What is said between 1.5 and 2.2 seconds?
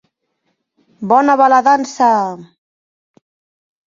la dansa!